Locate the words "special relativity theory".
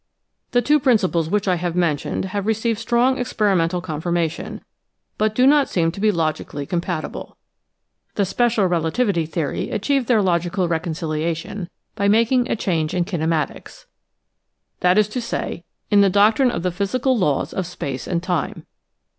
8.25-9.69